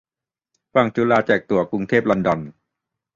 [0.73, 2.39] ฝั่งจุฬาแจกตั๋วกรุงเทพ-ลอนดอน